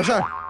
[0.00, 0.41] 说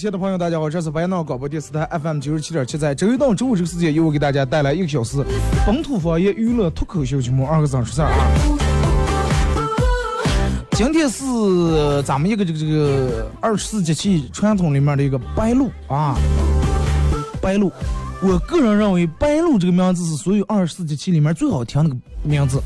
[0.00, 5.22] 亲爱的朋友，大家好，这是白闹广播电视台 FM 九十七点七，在周一到周五这个时间，由我给大家带来一个小时
[5.66, 8.26] 本土方言娱乐脱口秀节目《二个 zan 说事儿》啊。
[10.70, 16.16] 今天是咱们一个这个这个二十四节气传统里面的一个白露啊，
[17.42, 17.70] 白露。
[18.22, 22.58] 我个人认为白露这个名字是所有二十四节气里面最好听的个名字。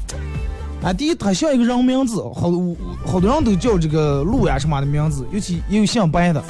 [0.85, 6.41] 啊，第一，它像一个人名字，好多好多人都叫这个露呀什么的名字，尤其也有姓白的，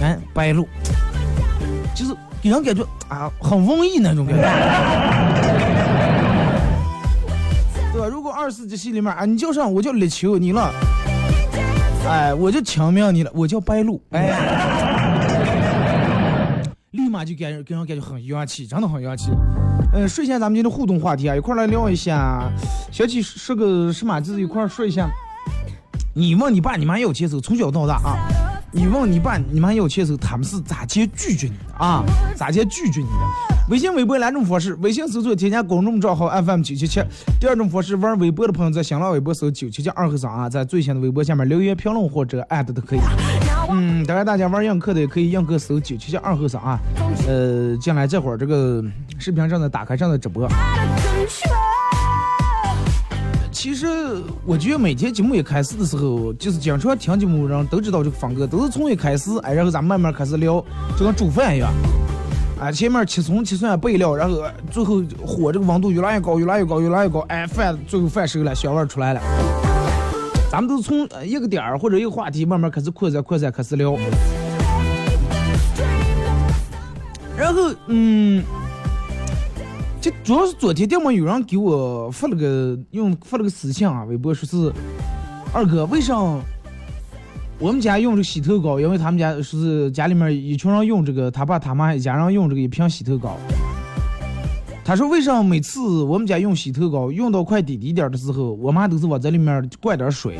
[0.00, 0.68] 哎，白鹿，
[1.94, 4.42] 就是给人感觉啊很文艺那种感觉，
[7.92, 8.06] 对吧？
[8.08, 10.72] 如果二十四节气里面啊，你叫上我叫立秋你了，
[12.08, 14.32] 哎，我就强命你了，我叫白鹿，哎，
[16.90, 19.30] 立马就给人给人感觉很洋气，真的很洋气。
[19.92, 22.50] 呃，睡前咱们今天互动话题啊，一块儿来聊一下。
[22.92, 24.20] 小七说个什么？
[24.20, 25.08] 就是一块儿说一下。
[26.12, 28.18] 你问你爸你妈要钱时候，从小到大啊，
[28.76, 32.04] 你问你爸你妈要钱的时候，他们是咋接拒绝你的啊？
[32.36, 33.56] 咋接拒绝你的？
[33.70, 37.00] 微信、微博两种方式：微信搜索添加公众账号 FM 九七七；
[37.40, 43.00] 第二种方式，玩微博的朋友在新浪微博搜九七七二和尚啊，在最新的微博下面留言评论或者艾特都可以。
[43.70, 46.78] 嗯，当然大家玩映客的也可以映客搜九七七二和尚啊。
[47.26, 48.84] 呃，进来这会儿这个
[49.18, 50.46] 视频正在打开，正在直播。
[53.66, 53.88] 其实
[54.44, 60.64] 我觉得每天节目一开始的时候，就是经常听节目人都知道这个风格，都是从一开始，哎，然后咱慢慢开始聊，
[60.96, 61.68] 就跟煮饭一样，
[62.60, 64.40] 哎，前面切葱切蒜备料，然后
[64.70, 69.20] 最后火这个温度越来越高，越来越高，越来越高，哎，饭最后饭熟了，香味出来了。
[70.48, 73.98] 咱们都是从一个点儿或者一个话题慢慢开始扩散扩散开始聊，
[77.36, 78.44] 然后嗯。
[80.22, 84.72] 主要是昨天电么有人给我发了个用发了个私信啊，微博说是
[85.52, 86.16] 二哥，为啥
[87.58, 88.78] 我们家用这个洗头膏？
[88.78, 93.36] 因为他们家说是家里面一群人用这个，他爸他妈一家人用这个一瓶洗头膏。
[94.84, 100.38] 他说为啥每次我们家用洗头膏用到快滴滴点的时候，我妈都是往这里面灌点水，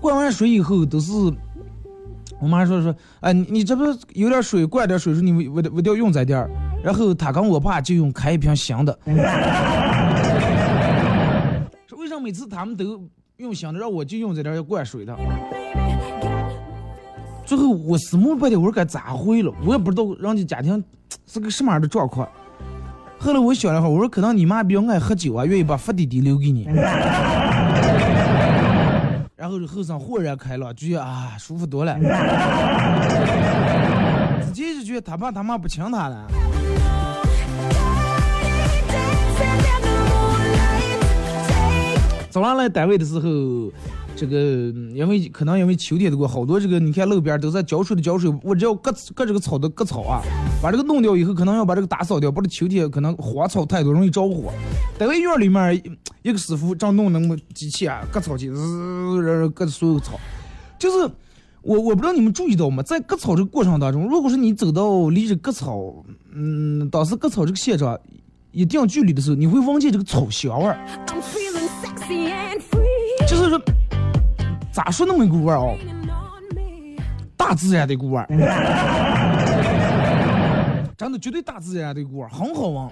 [0.00, 1.12] 灌完水以后都是。
[2.40, 6.50] 我妈说说，哎，你你这不是有点水，灌点水，说你我我我要用在点儿。
[6.82, 8.98] 然后他跟我爸就用开一瓶新的。
[11.86, 15.16] 说为啥每次他们都用新的，让我就用在点儿灌水的？
[17.44, 19.52] 最后我思慕半天，我说该咋回了？
[19.66, 20.82] 我也不知道人家家庭
[21.26, 22.28] 是个什么样的状况。
[23.18, 26.64] 后来我想了会儿，我说可能你妈比较爱喝酒啊，愿意把发滴滴留给你。
[29.36, 31.98] 然后这后生豁然开朗，觉得啊舒服多了。
[34.40, 36.26] 自己就觉得他爸他妈不亲他了。
[42.32, 43.70] 早上来单位的时候，
[44.16, 44.38] 这个
[44.94, 50.22] 因为可能因为秋天的过，好多这个你看路边都在浇水的浇水，我只要割割这个草的割草啊，
[50.62, 54.50] 把这个弄掉以后，可能要把这个打扫掉，不然秋天可能花草太多容易着火。
[54.98, 55.78] 单位院里面
[56.22, 60.18] 一个师傅正弄那么机器啊，割草机，滋，然后割所有草，
[60.78, 61.14] 就是
[61.60, 62.82] 我我不知道你们注意到吗？
[62.82, 66.02] 在割草这个过程当中，如果说你走到离这割草，
[66.34, 67.98] 嗯，当时割草这个现场
[68.52, 70.78] 一定距离的时候，你会闻见这个草香味儿。
[73.32, 73.58] 就是说，
[74.70, 75.74] 咋说那么一股味儿哦.
[77.34, 78.26] 大自然的一股味儿，
[80.98, 82.86] 真的绝对大自然的一股味儿，很好闻。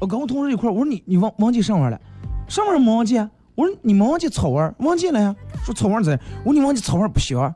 [0.00, 2.00] 我跟我同事一块儿，我说你你忘忘记上味儿了，
[2.48, 3.30] 上味儿没忘记啊？
[3.54, 5.36] 我说你没忘记草味儿，忘记了呀？
[5.62, 7.54] 说草味儿在，我说你忘记草味儿不香。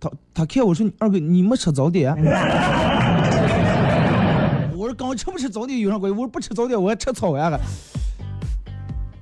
[0.00, 2.12] 他他看我说二哥你没吃早点
[4.76, 6.18] 我说刚吃不吃早点有啥关系？
[6.18, 7.56] 我说不吃早点我还吃草呀。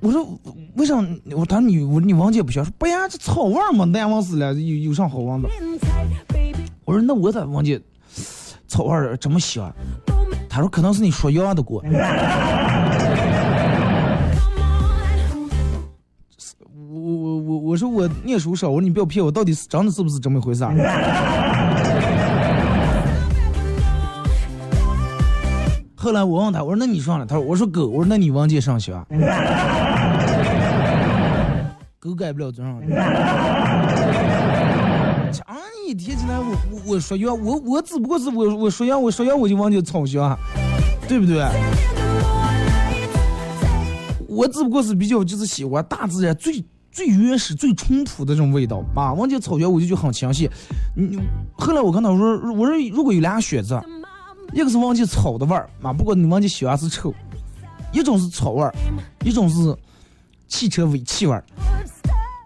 [0.03, 0.37] 我说
[0.75, 0.95] 为啥？
[1.31, 2.61] 我他说你我你王姐不行？
[2.61, 5.47] 说不呀，这草味儿嘛，难忘死了，有有啥好闻的？
[6.83, 7.81] 我说那我咋忘记
[8.67, 9.73] 草味儿这么香？
[10.49, 11.81] 他说可能是你说药的过。
[16.65, 20.75] 我我我我说我念书少，我说你不要骗我，到底是真的是不是这么回事儿？
[25.95, 27.25] 后来我问他，我说那你上了？
[27.25, 28.93] 他说我说哥，我说那你王姐上学？
[32.03, 32.81] 狗改不了多少。
[35.31, 35.55] 强
[35.87, 40.37] 你提起来，我我我说药，我我只不过是我我说药，我说药我就忘记草香，
[41.07, 41.41] 对不对？
[44.27, 46.61] 我只不过是比较就是喜欢大自然最
[46.91, 49.13] 最原始、最淳朴的这种味道啊。
[49.13, 50.49] 忘记草原我就就很清晰。
[50.97, 51.21] 你你
[51.53, 53.81] 后来我看到我说我说如果有俩选择，
[54.51, 57.11] 一个是忘记草的味儿啊，不过你忘记喜欢是臭；
[57.93, 58.75] 一种是草味儿，
[59.23, 59.73] 一种是
[60.49, 61.43] 汽车尾气味儿。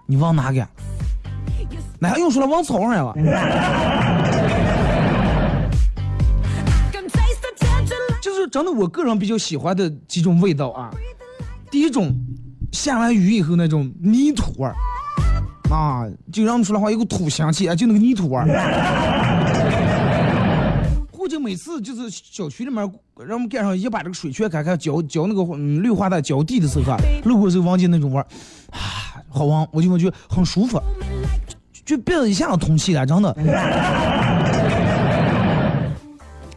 [0.07, 0.67] 你往哪个？
[1.99, 3.13] 那还用说了，往草上呀？
[8.21, 10.89] 就是真的，我个人比较喜欢的几种味道啊。
[11.69, 12.15] 第一种，
[12.71, 14.75] 下完雨以后那种泥土味儿，
[15.69, 18.47] 啊，就让我们说的话有个土香气啊，就那个泥土味儿。
[21.11, 22.77] 或者每次就是小区里面，
[23.17, 26.95] 让我们赶上一把这个水全开开浇浇那个嗯绿化带浇地的时候，
[27.25, 28.25] 路过时候闻见那种味儿，
[28.71, 28.96] 啊，
[29.29, 30.81] 好闻，我就我就很舒服，
[31.85, 33.33] 就鼻子一下子通气了，真的。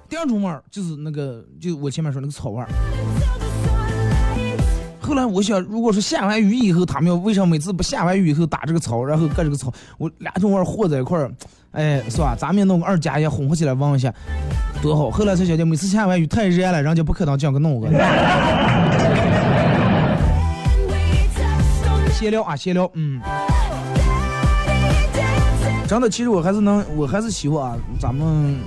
[0.08, 2.69] 第二种味儿就是那个，就我前面说那个草味儿。
[5.00, 11.31] 后来我想，如果说下完雨以后，他们要为啥每次不下完雨以后打这个草，然后割这个草，我两种味儿和在一块儿，
[11.72, 12.37] 哎，是吧？
[12.38, 14.12] 咱们也弄个二加一混合起来闻一下，
[14.82, 15.11] 多好。
[15.11, 17.88] 后来才晓得，每次下完雨太热了，人家不可能这样个弄个。
[22.20, 23.19] 闲聊啊，闲聊，嗯。
[25.88, 28.58] 真的，其实我还是能，我还是希望啊，咱们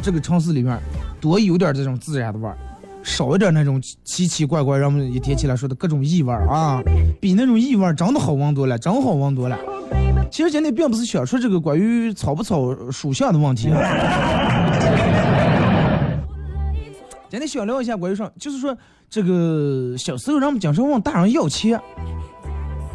[0.00, 0.80] 这个城市里面
[1.20, 2.56] 多有点这种自然的味儿。
[3.02, 6.82] 少一点那种奇奇怪怪，让我们一天起来说的各种异味啊，
[7.20, 9.58] 比那种异味真的好闻多了，真好闻多了。
[10.30, 13.78] 其实今天并不是想说这个关于草不草属相的问题啊，
[17.28, 18.74] 今天想聊一下关于啥，就是说
[19.10, 21.78] 这个小时候人们经常问大人要钱，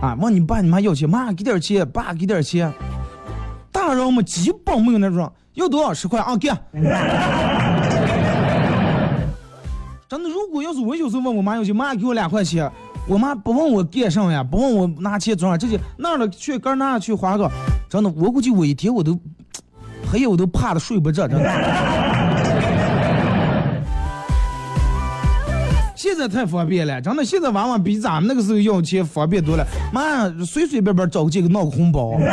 [0.01, 2.71] 啊，问你爸你妈要钱，妈给点钱，爸给点钱，
[3.71, 6.47] 大人们基本没有那种要多少十块啊给。
[10.07, 12.71] 真的，如果要是我有时候问我妈要钱，妈给我两块钱，
[13.07, 17.51] 我妈不问我干啥呀，不问我拿钱做啥，直接那儿了去搁那儿去花个，
[17.89, 19.19] 真的，我估计我一天我都
[20.09, 22.08] 黑夜我都怕的睡不着，真的。
[25.99, 32.17] 现在太方便了，真的，现在娃娃比咱们那个时候要钱方便多了，妈随随便便找个借口闹个红包。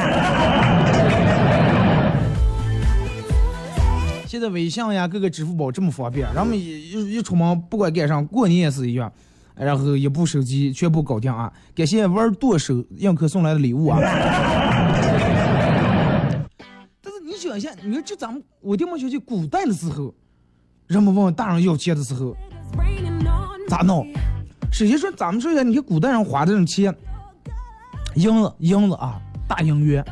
[4.24, 9.12] 现在微信呀，各个支付宝这么方便，咱们一一一出门，不管干啥，过年也是一样，
[9.56, 11.52] 然后一部手机全部搞定啊！
[11.74, 13.98] 感谢玩剁手映客送来的礼物啊！
[17.02, 20.14] 但是你想一下，你说就咱们我爹妈小去古代的时候，
[20.86, 22.36] 人们问大人要钱的时候，
[23.68, 24.06] 咋弄？
[24.72, 26.94] 首先说，咱们说一下，你看古代人花这种钱，
[28.14, 30.04] 银子银子啊，大银元，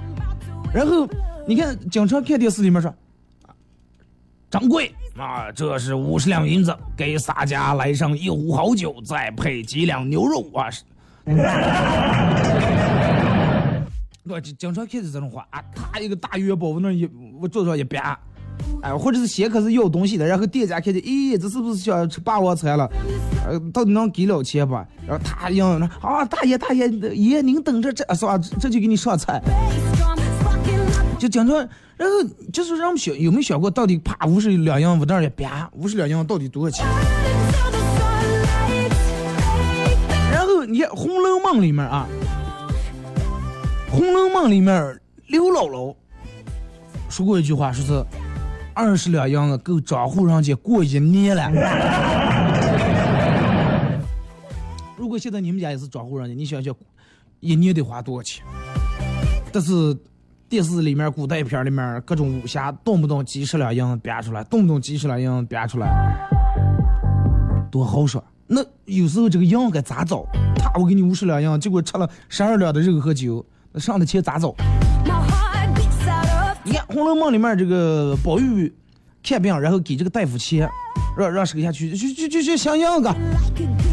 [0.73, 1.09] 然后
[1.47, 2.95] 你看经常看电视里面说。
[4.51, 10.69] 掌柜啊，这是五十两银子，给洒家来上一壶好酒，再配几两牛肉啊！
[14.23, 17.05] 我经常看见这种话啊，他一个大元宝往那一
[17.41, 18.17] 我桌上一摆，
[18.83, 22.91] 哎，或者是先开始要东西的，然后店家看见，咦，这是不是想吃霸王餐了？
[23.47, 24.87] 呃，到底能给了钱吧？
[25.07, 28.39] 然后他一样，啊，大爷大爷爷，您等着，这是吧？
[28.61, 29.43] 这就给你上菜。
[31.19, 31.57] 就经常，
[31.97, 36.85] 然后就是让我们想有没有想过，到底啪五十两银子那儿一啪五十两银到底多少钱？
[40.31, 42.07] 然后你看《红楼梦》里面啊，
[43.91, 45.95] 《红楼梦》里面刘姥姥
[47.09, 48.05] 说过一句话，说是
[48.75, 51.51] 二十两银子够张户人家过一年了。
[54.97, 56.75] 如果现在你们家也是张户人家，你想想
[57.41, 58.45] 一年得花多少钱？
[59.53, 59.97] 但是。
[60.47, 65.89] 电视里面、古代片里面各种武侠，动不动几十两银子编出来，动不动几十两银子编出来，
[67.73, 68.23] 多豪爽！
[68.47, 70.25] 那有时候这个银该咋找？
[70.57, 74.55] 他我给你五十两银，结果吃了十二两的肉和酒，那上的钱咋找？
[76.67, 78.73] 你看《红楼梦》里面这个宝玉
[79.23, 80.67] 看病，然后给这个大夫钱，
[81.17, 83.15] 让让收下去，就就就就想样个。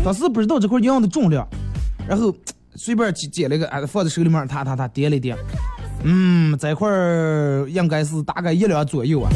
[0.05, 1.45] 当时不知道这块羊的重量，
[2.07, 2.33] 然后
[2.75, 5.35] 随便捡捡了一个，哎，放在手里面，他他他掂了掂，
[6.03, 6.89] 嗯，这块
[7.67, 9.29] 应该是大概一两左右啊，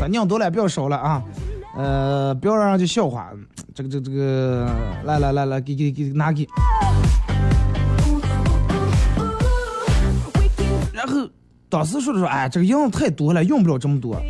[0.00, 1.22] 咱量多了不要少了啊，
[1.76, 3.30] 呃，不要让人家笑话，
[3.74, 4.66] 这个这个这个，
[5.04, 6.48] 来来来来，给给给拿给，
[10.94, 11.28] 然后
[11.68, 14.20] 当时说的说，哎，这个样子太多了，用不了这么多，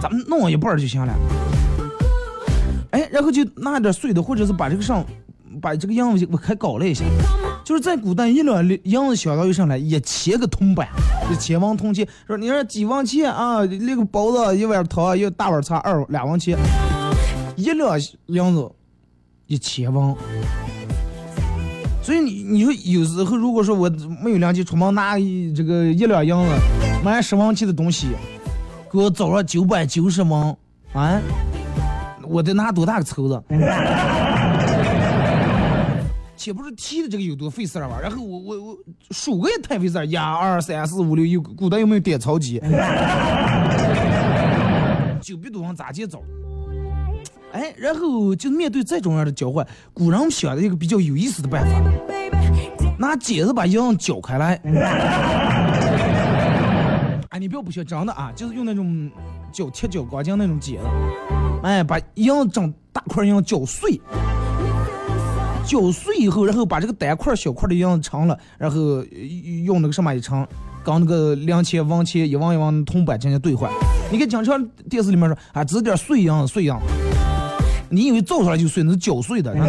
[0.00, 1.14] 咱们弄一半就行了。
[2.90, 5.04] 哎，然后就拿点碎的，或者是把这个上，
[5.60, 7.04] 把这个样子我还搞了一下。
[7.64, 10.88] 就是在古代，一两样子相当于上来一切个铜板，
[11.30, 12.06] 一千王铜钱。
[12.26, 13.64] 说你说几王钱啊？
[13.64, 16.58] 那个包子一碗汤，一大碗茶二两王钱，
[17.56, 18.70] 一两样子
[19.46, 20.16] 一千王。
[22.02, 23.88] 所以你你说有时候如果说我
[24.22, 25.16] 没有良心，出门拿
[25.54, 26.52] 这个一两银子
[27.04, 28.08] 买十王钱的东西，
[28.90, 30.56] 给我找了九百九十王
[30.92, 31.20] 啊！
[32.24, 33.40] 我得拿多大个抽子？
[36.36, 38.00] 且不是提的这个有多费事儿吧？
[38.02, 38.76] 然后我我我
[39.12, 42.60] 数个也太费事儿，一二三四五六，有古代有没有点钞机？
[45.22, 46.20] 九百多万咋接找？
[47.52, 51.70] 哎，然后就面对这种样的交换，古人想了一个比较有意思的办法，
[52.98, 54.60] 拿剪子把羊绞开来。
[57.28, 59.10] 哎，你不要不学，真的啊，就是用那种
[59.52, 60.86] 绞铁绞钢筋那种剪子，
[61.62, 64.00] 哎，把羊整大块羊绞碎。
[65.64, 69.02] 绞碎以后，然后把这个单块小块的羊盛了，然后
[69.64, 70.46] 用那个什么一盛，
[70.82, 73.70] 跟那个两钱、王钱一王一王铜板进行兑换。
[74.10, 76.80] 你看经常电视里面说啊，只点碎羊碎羊，
[77.94, 79.52] 你以为造出来就碎，那是绞碎的。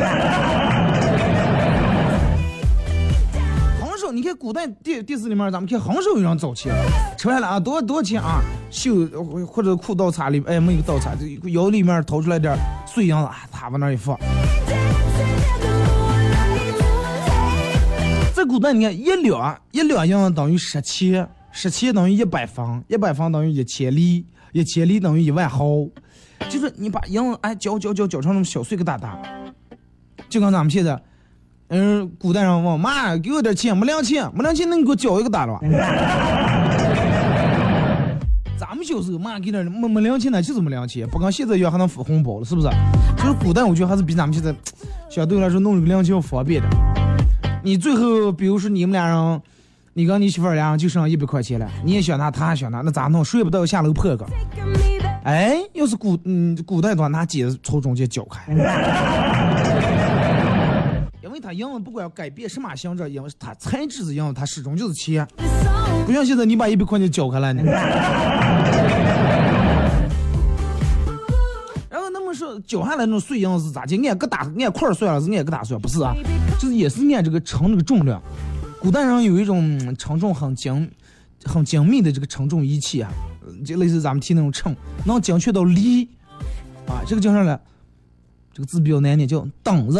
[3.81, 6.73] 横手，你看古代电电视里面，咱们看横手有人造钱，
[7.17, 8.39] 吃完了啊，多多少钱啊？
[8.71, 9.05] 袖
[9.45, 14.17] 或者裤倒插里，哎，没有倒插，就腰里面掏出来点碎银子啊，他往那儿一放。
[18.33, 25.65] 在古代，你看一两一两银等于十钱，十钱等于一百分，一百分等于一千里，一千里等于一万毫。
[26.49, 29.09] 就是你把银哎搅搅搅搅成那种小碎疙瘩瘩，
[30.29, 31.01] 就跟咱们现在，
[31.69, 35.59] 嗯，古代人问妈给我点钱，没两钱，没两钱，那你给我搅一个大了。
[38.57, 42.67] 咱们小时候妈给点没没两钱呢，就是没两钱，不跟现在一样还能发红包了，是不是？
[43.17, 44.53] 就是古代我觉得还是比咱们现在
[45.09, 46.67] 相对来说弄一个两钱要方便的。
[47.63, 49.41] 你最后，比如说你们俩人，
[49.93, 53.23] 你跟你媳妇儿俩人就剩一百块钱了，你也想拿，他也想拿，那咋弄？
[53.23, 54.25] 睡不到下楼破个。
[55.23, 58.51] 哎，要是古嗯古代的话，拿剪子从中间绞开，
[61.23, 65.25] 因为它银子不管改变什么形状，因为它材质是一样，它始终就是钱，
[66.05, 67.63] 不像现在你把一百块钱绞开了呢。
[71.89, 73.95] 然后那么说绞下来那种碎银子是咋的？
[74.05, 76.13] 按个大按块儿算了，是按个大算，不是啊？
[76.59, 78.21] 就是也是按这个称这个重量。
[78.81, 80.91] 古代人有一种嗯称重很精、
[81.45, 83.19] 很精密的这个称重仪器啊，呃
[83.65, 86.09] 就类似咱们提那种秤，能精确到厘
[86.87, 87.01] 啊。
[87.05, 87.59] 这个叫啥来？
[88.53, 89.99] 这个字比较难念，叫等子。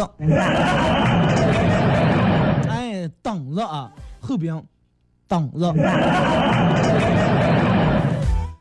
[2.68, 4.62] 哎，等子啊，后边
[5.26, 5.74] 等子。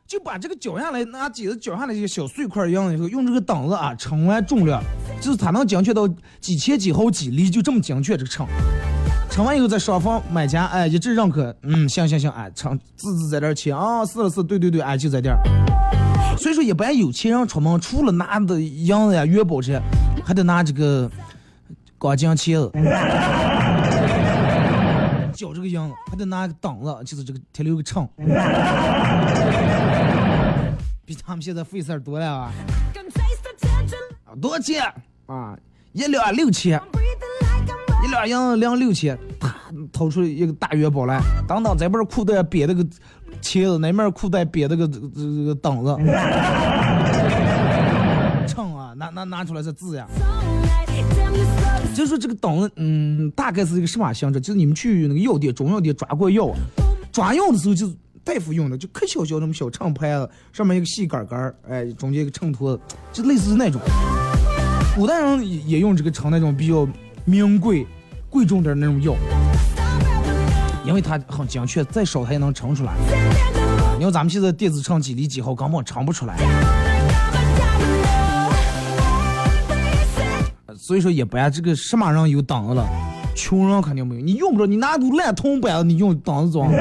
[0.08, 4.82] 就把这个绞下来，拿剪子绞下来这些小碎块一样以后，用这个等子啊称完重量，
[5.22, 6.08] 就是它能精确到
[6.40, 8.48] 几千几毫几厘，就这么精确这个秤。
[9.34, 15.40] 称完以后，在双方买家哎一致认可，嗯，行行行，哎，称字字在这儿签啊，是了是，对对对，哎就在这儿。
[16.38, 19.82] 所以说，一般有钱人出门，除了拿的银子呀、元宝这些，
[20.24, 21.10] 还得拿这个
[21.98, 22.72] 钢筋钳子。
[25.34, 28.08] 绞这个银子，还得拿个档子，就是这个铁溜个秤，
[31.06, 32.52] 比他们现在费事儿多了啊！
[34.26, 34.84] 啊多少钱
[35.26, 35.58] 啊？
[35.94, 36.80] 一两六千，
[38.04, 39.56] 一两银子两六千，啪
[39.94, 42.86] 掏出一个大元宝来，当当这边裤带别那个
[43.42, 45.96] 钳子，那面裤带别那个这个这个档子，
[48.46, 50.06] 秤啊，拿拿拿出来这字呀。
[51.96, 54.42] 就说这个档子，嗯，大概是一个什么性质？
[54.42, 56.52] 就是你们去那个药店、中药店抓过药，
[57.12, 62.78] 抓药的时候就是大夫用的，就可小小那么小秤盘子，上面一个细杆杆，哎，中间一个秤砣，
[63.14, 63.80] 就类似那种。
[64.94, 66.86] 古代人也用这个秤那种比较
[67.26, 67.88] 名贵、
[68.30, 69.16] 贵重点那种药，
[70.86, 72.94] 因为它很精确，再少它也能称出来。
[73.98, 76.36] 你要咱们现在电子秤几厘几毫，根本称不出来。
[80.76, 82.86] 所以说一般这个什么人有档子了，
[83.34, 84.22] 穷人肯定没有。
[84.22, 86.70] 你用不着，你拿个烂铜板，你用档子装，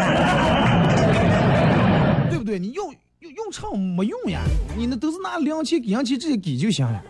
[2.28, 2.58] 对不对？
[2.58, 4.40] 你用用用秤没用呀，
[4.76, 7.00] 你那都是拿零钱给人钱直接给就行了。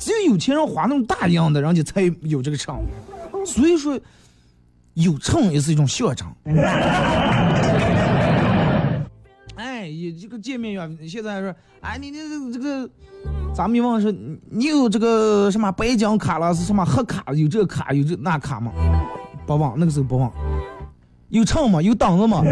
[0.00, 2.82] 只有有钱人花那种大洋的，人家才有这个秤。
[3.44, 4.00] 所以说，
[4.94, 6.26] 有秤也是一种象征。
[9.56, 12.88] 哎，也这个见面呀，现在说，哎，你你这个这个，
[13.54, 18.72] 咱们一问说，你你有这个什么白奖卡了，是什么黑卡，有这个卡有这那卡吗？
[19.46, 20.32] 不忘，那个时候不忘。
[21.28, 21.82] 有秤吗？
[21.82, 22.42] 有档子吗？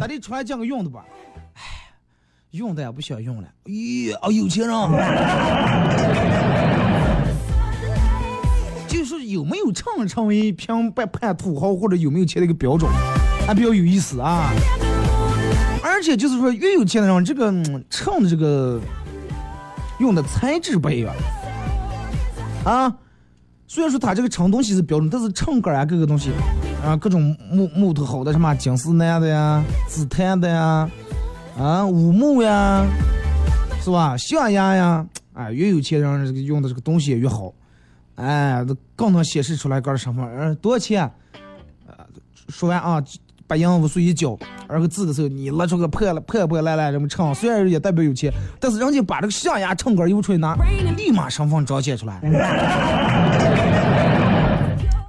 [0.00, 1.04] 咱得出来讲个用的吧。
[2.52, 3.48] 用的也不想用了。
[3.64, 4.76] 咦，哦，有钱人。
[8.86, 12.90] 就是有没有秤成为评判判土豪或者有没有钱的一个标准，
[13.46, 14.50] 还比较有意思啊。
[15.82, 18.78] 而且就是说，越有钱的人，这个嗯秤的这个
[19.98, 21.14] 用的材质不一样
[22.64, 22.94] 啊。
[23.66, 26.30] 虽然说它这个称东西是标准，但是秤杆啊，各个东西
[26.84, 30.86] 啊，各种木木头好的，什么金丝楠的呀、紫檀的呀、
[31.58, 32.86] 啊乌木呀，
[33.82, 34.16] 是吧？
[34.16, 37.52] 象牙呀，哎，越有钱人这个用的这个东西也越好，
[38.16, 40.24] 哎，这更能显示出来个人身份。
[40.36, 41.10] 嗯，多少钱？
[41.86, 41.94] 呃，
[42.48, 43.02] 说完啊，
[43.46, 50.56] 把银五岁一交，而个字的时候，你拿出个破破破烂烂这么唱，虽然也代表有钱，但是人家把这个象牙唱歌儿邮出来拿，
[50.96, 52.18] 立马身份彰显出来。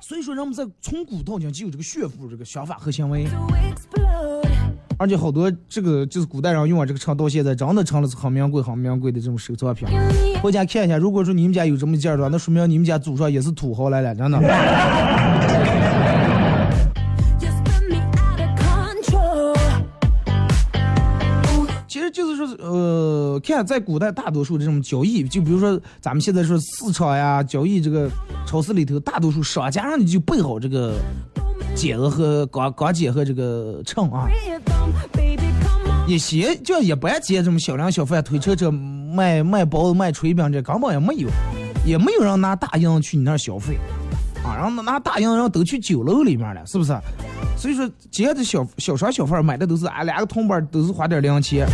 [0.02, 3.26] 所以说，人们在从古到今就有这个炫富这个想法和行为，
[5.04, 9.86] 而且好多这个就是古代人用啊这个秤，到现在真的成了很名贵、很名贵的这种收藏品。
[10.42, 14.40] 回家看一下，如果说你们家有这么件儿的话，那说明你们家祖上也是土豪来了，真的。
[22.14, 28.08] 就是说，呃，看在古代大多数这种交易，就比如说咱们现在说市场呀、交易这个
[28.46, 30.94] 超市里头，大多数商家让你就备好这个
[31.76, 34.28] 剪子和钢钢剪和这个秤啊。
[34.30, 36.10] Rhythm, baby, come on.
[36.10, 41.28] 一些就一般接这种小两小贩推车车卖卖包子卖炊饼这根本也没有，
[41.86, 43.78] 也没有人拿大洋去你那儿消费，
[44.46, 46.96] 啊，然后拿大洋然后都去酒楼里面了，是不是？
[47.56, 51.66] 所以说，接的小小商小贩买的都是俺两个铜板都是花点零钱，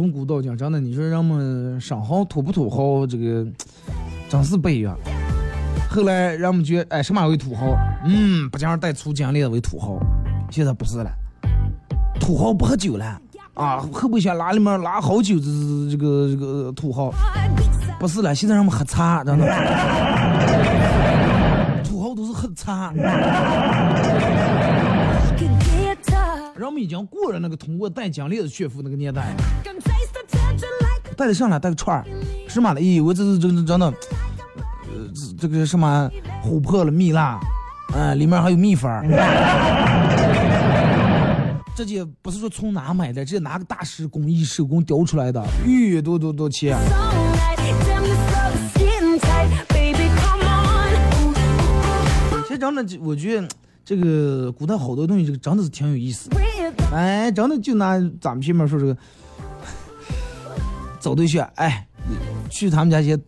[0.00, 3.46] 从古到今，真的，你说人们生豪土不土豪，这个
[4.30, 4.96] 真是不一样。
[5.90, 7.76] 后来人们觉得，哎，什么为土豪？
[8.06, 9.98] 嗯，不讲带粗金链为土豪。
[10.50, 11.10] 现在不是了，
[12.18, 13.20] 土豪不喝酒了
[13.52, 15.44] 啊，后备箱拉里面拉好酒，这
[15.90, 17.12] 这个这个土豪
[17.98, 19.44] 不是了，现在人们喝茶，真的。
[21.84, 22.90] 土豪都是喝茶，
[26.56, 29.36] 人们已经过了那个通过带金链子炫富那个年代
[31.20, 32.02] 带的上来带个串儿，
[32.48, 32.74] 是吗？
[32.76, 33.94] 咦，我这是真真的，呃，
[35.14, 36.10] 这这个什么
[36.42, 37.38] 琥珀了蜜蜡，
[37.92, 39.04] 啊、里面还有蜜粉儿。
[41.76, 47.58] 这些不是说从哪买的，这拿个大师工艺手工雕出来的，玉，多多多钱？sunlight.
[47.84, 49.50] Damn, you so skin tight.
[49.68, 51.34] Baby, come on.
[52.44, 53.46] 其实真的，我觉得
[53.84, 56.30] 这个古代好多东西，这个真的是挺有意思.
[56.94, 58.96] 哎，真的就拿咱们前面说这个
[61.00, 61.86] 找对象，哎，
[62.50, 63.18] 去他们家先，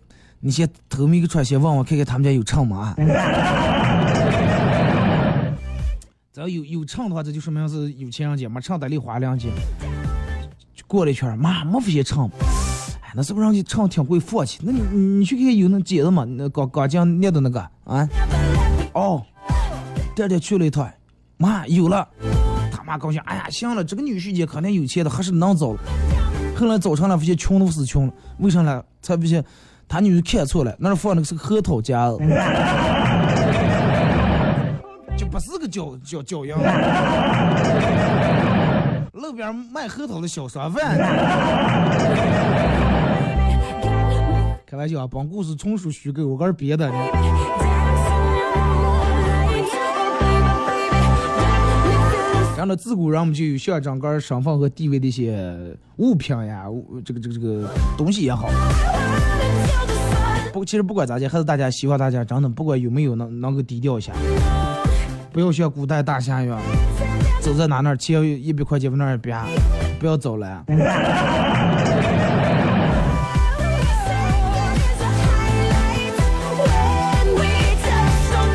[0.41, 2.95] 你先头没个出来，先问问看看他们家有秤吗？
[6.33, 9.51] 只要有有秤的话，这就说明是有钱人家，没秤得里花两斤。
[10.87, 12.31] 过了一圈，妈没发现秤，
[13.01, 14.59] 哎，那是不是人家秤挺贵，放弃？
[14.63, 16.25] 那你你你去看看有那剪子吗？
[16.25, 18.09] 那钢钢匠捏的那个啊？
[18.93, 19.23] 哦，
[20.15, 20.91] 第二天去了一趟，
[21.39, 22.07] 妈有了。
[22.71, 25.79] 他妈高兴，哎呀，行了，这个女婿家肯定有钱的，还是能找了。
[26.63, 28.81] 后来早上了，发现穷都是穷了，为啥呢？
[29.03, 29.45] 才发现
[29.89, 32.19] 他女儿看错了，那儿放的是个核桃夹子，
[35.19, 36.55] 就不是个脚脚脚印。
[39.15, 40.97] 路边卖核桃的小商贩，
[44.65, 46.89] 开玩笑啊，本故事纯属虚构，我个是编的。
[52.63, 56.67] Baby, 然后呢，自古人们就有象征个身份和地位的一些物品呀，
[57.05, 58.49] 这个这个这个东西也好。
[60.53, 64.13] 不，其实不管咋讲，还是大家希望大家真的不管有没有能能够低调一下，
[65.33, 66.57] 不要像古代大侠一样，
[67.41, 69.37] 走在哪哪儿钱一百块钱往那儿一别，
[69.99, 70.65] 不要走了。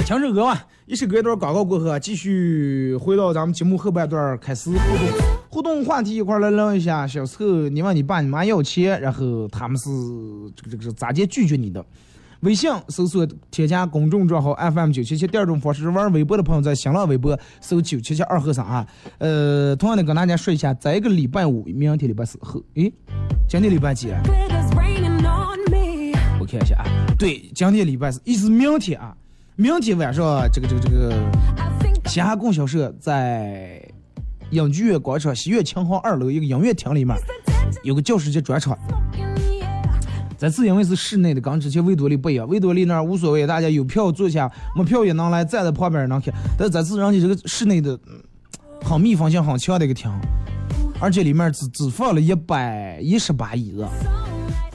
[0.08, 7.06] 听首歌吧，一首歌一段广告过后啊，继续回到咱们节目后半段儿开始互动，互动话题一块儿来聊一下。
[7.06, 9.90] 小时候你问你爸你妈要钱，然后他们是
[10.56, 11.86] 这个这个是咋接拒绝你的？
[12.40, 15.28] 微信搜索添加公众账号 FM 九七七。
[15.28, 18.88] 第二种方式是玩微博的朋友在新浪微博搜九七七二和尚啊。
[19.18, 22.90] 呃，同样的跟大家说一下，在一个礼拜五，明天礼拜四后，诶，
[23.50, 24.22] 今天礼拜几啊.
[26.40, 26.86] 我看一下啊，
[27.20, 29.14] 对，今天礼拜四，意思是明天啊，
[29.60, 31.16] 明天晚上这个这个这个
[31.58, 33.82] I think 嘻哈供销社在
[34.52, 37.18] 影剧院广场西苑琴行二楼一个音乐厅里面
[37.82, 38.78] 有个教师节专场。
[39.16, 39.90] in the air.
[40.38, 46.32] 这次因为是室内的，跟之前维多利不一样，维多利那儿无所谓，大家有票坐下，没票也能来，站在旁边也能看。
[46.56, 48.00] 但这次人家这个室内的，
[48.84, 50.12] 很密封性很强的一个厅，
[51.00, 53.88] 而且里面只只放了一百一十把椅子。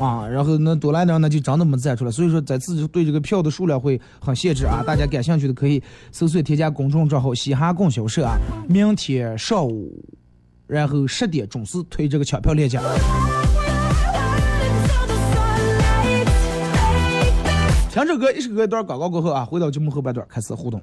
[0.03, 4.83] 啊，然后那多来点儿呢就真的没站出来，所以说在自己对这个票的数量会很限制啊。
[4.85, 8.37] 大家感兴趣的可以搜索添加公众账号“嘻哈供销社”啊，
[8.69, 10.05] 明天上午，
[10.67, 12.79] 然后十点准时推这个抢票链接。
[12.79, 12.97] Until
[15.07, 16.25] the sunlight
[17.87, 17.93] fades.
[17.93, 20.83] 听首歌，一首歌一段广告过后啊，回到节目后半段开始互动。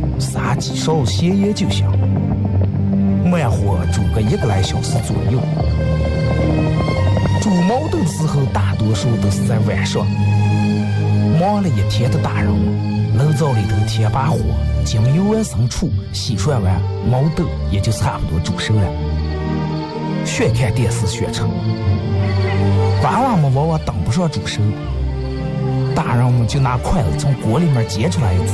[0.21, 1.85] 撒几勺咸盐就行。
[3.25, 5.39] 慢火煮个一个来小时左右。
[7.41, 10.05] 煮毛豆的时候，大多数都是在晚上。
[11.39, 14.37] 忙了一天的大人们，炉灶里头添把火，
[14.85, 16.79] 将油完生醋洗涮完，
[17.09, 18.83] 毛豆也就差不多煮熟了。
[20.23, 21.41] 学看电视学吃。
[23.03, 24.61] 娃娃们往往当不上煮熟，
[25.95, 28.53] 大人们就拿筷子从锅里面夹出来一只，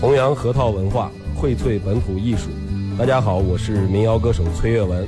[0.00, 2.48] 弘扬核桃文化，荟萃本土艺术。
[2.98, 5.06] 大家好，我是民谣歌手崔月文，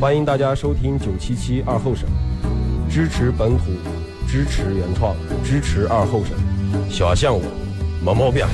[0.00, 2.08] 欢迎大家收听九七七二后生，
[2.88, 3.64] 支持本土，
[4.28, 6.36] 支持原创，支持二后生。
[6.88, 7.42] 小象我，
[8.00, 8.46] 没毛病。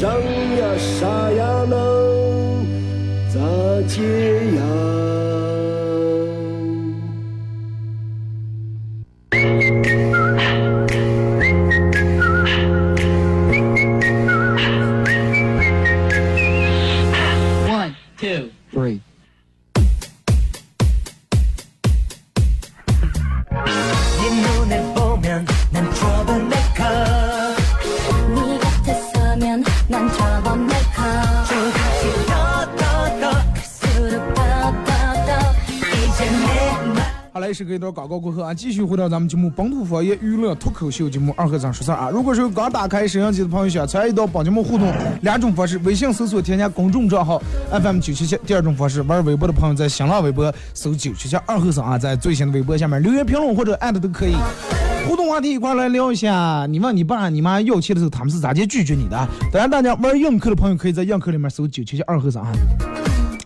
[0.00, 0.10] 让
[0.56, 2.27] 呀，啥呀能
[3.32, 3.40] 咋
[3.86, 5.27] 接呀？
[37.48, 42.10] 맘好嘞，是隔一段广告过后啊，继续回到咱们节目本土方言娱乐脱口秀节目二和尚说事啊。
[42.12, 54.34] 如果说刚打开摄像机的朋友，想参与到帮节目互动，两种方式：微信搜索添加公众账号 FM 九七七；第二种方式，玩微博的朋友在新浪微博搜九七七二和尚啊，在最新的微博下面留言评论或者艾特都可以。
[55.08, 59.26] 互动话题一块来聊一下，你问你爸你妈要钱的时候，他们是咋接拒绝你的啊？
[59.50, 62.52] 当然，大家玩映客的朋友可以在映客里面搜九七七二和尚啊。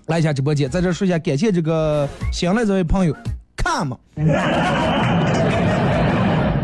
[0.07, 3.15] 来一下直播间，在这说一下，感谢这个新来这位朋友，
[3.57, 3.97] 看嘛。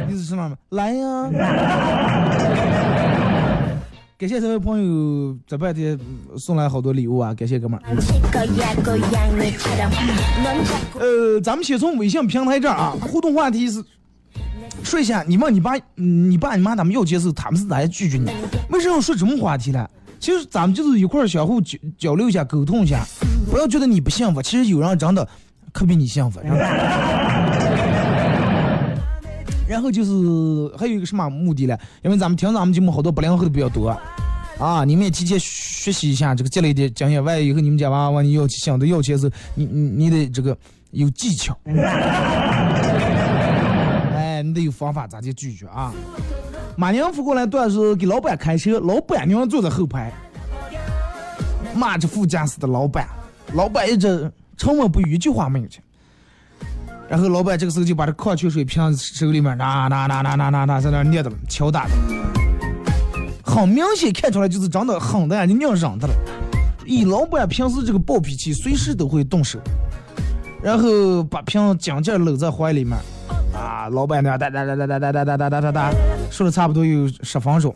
[0.09, 0.57] 你是什么？
[0.71, 1.31] 来呀。
[4.19, 5.97] 感谢这位朋友在外地
[6.37, 7.83] 送来好多礼物啊感谢哥们儿。
[10.99, 13.81] 呃咱们先从微信平台这儿啊互动话题是
[14.83, 18.29] 说一下你问你爸你爸你妈他们要接受他们是咋样拒绝你。
[18.71, 19.89] 为什么要说什么话题呢？
[20.19, 23.05] 其实咱们就是一块儿相互交交流一下沟通一下。
[23.49, 25.27] 不要觉得你不幸福其实有人真的
[25.73, 26.41] 可比你幸福。
[29.69, 30.11] 然后就是
[30.79, 31.77] 还有一个什么目的呢？
[32.03, 33.91] 因为咱们听咱们节目好多八零后的比较多，
[34.59, 40.57] 啊，你们也提前学习一下这个积累的经验，万一以后你们家娃娃问你要钱，想着要钱时候，你你你得这个
[40.93, 41.55] 有技巧，
[44.17, 45.93] 哎，你得有方法咋去拒绝啊。
[46.75, 50.11] 马娘夫过来段是给老板开车，老板娘坐在后排，
[51.75, 53.07] 骂着副驾驶的老板，
[53.53, 55.81] 老板一直沉默不语，一句话没有讲。
[57.09, 61.91] 然后老板这个时候就把这矿泉水瓶手里面拿拿拿拿拿拿拿在那捏的了，敲打的，
[63.43, 66.15] 很明显看出来就是长得狠的呀，就硬嚷的了。
[66.85, 69.59] 以老板平时这个暴脾气，随时都会动手，
[70.63, 72.99] 然后把瓶紧紧搂在怀里面，
[73.55, 75.93] 啊，老板娘哒哒哒哒哒哒哒哒哒哒哒哒，
[76.31, 77.75] 说了差不多有十分钟，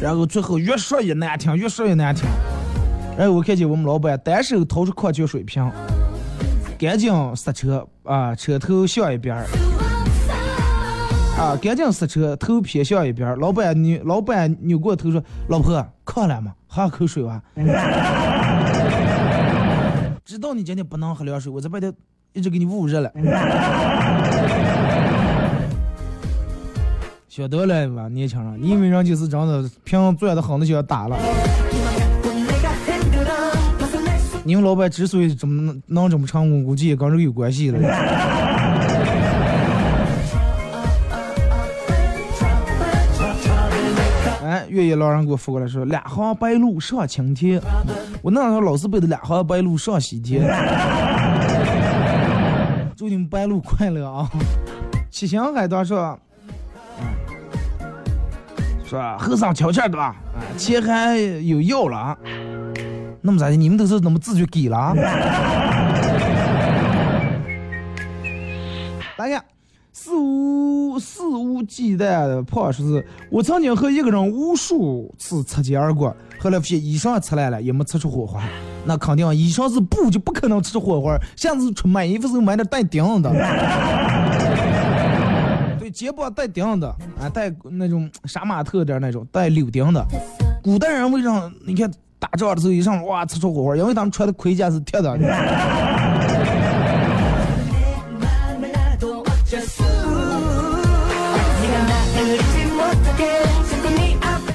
[0.00, 2.24] 然后最后越说越难听，越说越难听。
[3.18, 5.68] 然后我看见我们老板单手掏出矿泉水瓶，
[6.80, 9.44] 赶紧刹车啊，车头向一边儿
[11.38, 13.36] 啊，赶紧刹车，头偏向一边儿。
[13.36, 16.54] 老板扭，老板扭过头说：“老婆，渴了吗？
[16.66, 17.42] 喝口水吧。
[20.24, 21.92] ”知道你今天不能喝凉水，我在外头
[22.32, 23.12] 一直给你捂热了。
[27.28, 31.18] 晓得了吧，年轻人，你以为人就是真的凭攥的狠的就要打了？
[34.42, 37.78] 你们老板之所以这么能能这么成功，估计也跟这个有关系了。
[44.42, 47.60] 哎，月夜老人给我发过来说，两行白鹭上青天。
[48.22, 50.42] 我那时候老是背的两行白鹭上西天。
[52.96, 54.28] 祝你们白鹭快乐啊！
[55.10, 56.18] 七星海棠说，
[58.84, 59.16] 是吧？
[59.18, 60.16] 和尚悄悄的啊，
[60.56, 62.16] 钱还有要了啊。
[63.22, 63.56] 那么咋的？
[63.56, 64.94] 你们都是那么自觉给了啊？
[69.16, 69.44] 大家
[69.92, 78.42] 肆无肆无忌惮的胖说是，我曾经和一个人无数次擦肩而过，后来发现衣裳擦烂了也没擦出火花，
[78.86, 83.30] 那肯定衣裳是布就不可能擦出火花，下次出买衣服时候买点带钉的。
[85.78, 86.88] 对，肩膀带钉的，
[87.20, 90.02] 啊，带那种杀马特点那种带柳钉的。
[90.62, 93.74] 古代人为啥你看打仗的时候一上哇擦出火花？
[93.74, 95.18] 因为他们穿的盔甲是铁的。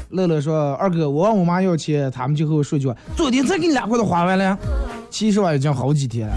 [0.09, 4.57] 乐乐说：“二哥，我问我妈要钱，他们就和我说句话：昨天才给你两块都花完了。
[5.09, 6.35] 其实我已经好几天了。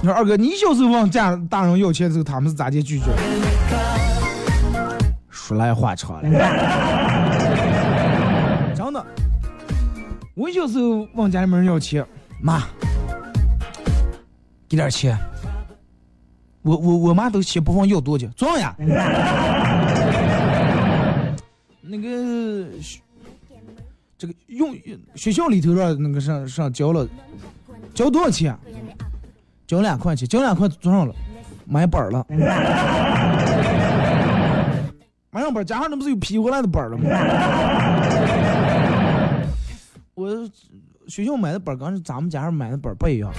[0.00, 3.06] 你说二哥，你小时候问家大人要钱的时候，他们是咋地拒绝？
[5.28, 6.97] 说来话长了。
[10.38, 12.06] 我小时候问家里面要钱，
[12.40, 12.62] 妈，
[14.68, 15.18] 给点钱。
[16.62, 18.72] 我我我妈都先不问要多少，装呀。
[21.82, 22.68] 那个
[24.16, 24.72] 这个用
[25.16, 27.04] 学校里头让那个上上交了，
[27.92, 28.56] 交多少钱？
[29.66, 31.12] 交两块钱，交两块多少了？
[31.66, 32.24] 买本了。
[35.32, 37.08] 买上本，加上那不是有批回来的本了吗？
[40.18, 40.28] 我
[41.06, 43.32] 学校买的本儿跟咱们家上买的本儿不一样。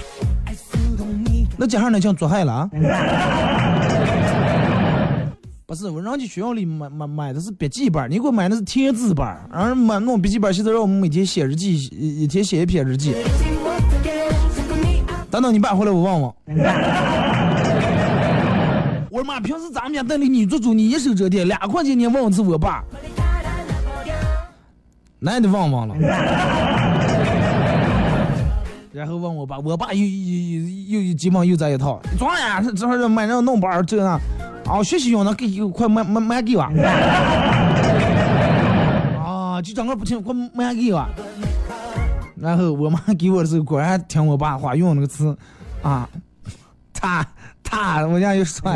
[1.57, 2.69] 那家上那像做海了？
[5.67, 13.13] 不是，我人家学校里买买买的是笔记本，你给我买的是贴纸本，然后买那种笔记本，现在让我们每天写日记，一一天写一篇日记。
[15.29, 16.31] 等等，你爸回来我问问。
[19.11, 22.81] 我说妈，平时咱们家店里你做主，你一手遮天，两块钱你问问是我爸，
[25.19, 25.95] 那也得问问了。
[28.99, 30.59] 然后问我爸，我爸又又
[30.89, 34.19] 又又急忙又在一套，装呀，这这买那弄板这那，
[34.69, 36.61] 啊，学习用的给快买买买给我，
[39.23, 41.01] 啊，就整个不听，快买给我。
[42.35, 45.33] 然后我妈给我的时候，果然听我爸话用那个词，
[45.81, 46.05] 啊，
[46.93, 47.25] 他
[47.63, 48.69] 他，我家又说，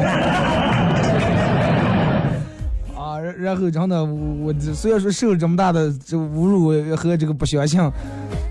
[3.14, 7.80] 啊，然然后真的，我我虽然说受这么大的这侮辱和这个不相信。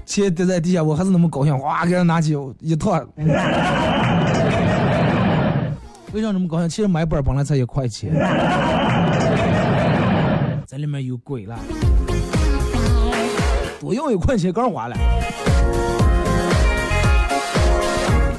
[0.04, 2.92] 钱跌在地下，我还是那么高兴，哇，给人拿起一套。
[6.12, 6.68] 为啥那么高兴？
[6.68, 8.14] 其实买本本来才一块钱，
[10.66, 11.58] 在里面有鬼了，
[13.80, 14.96] 多用一块钱刚花了。